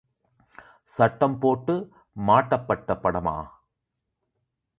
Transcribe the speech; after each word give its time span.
சட்டம்போட்டு 0.95 1.75
மாட்டப்பட்ட 2.21 2.99
படமா? 3.03 3.37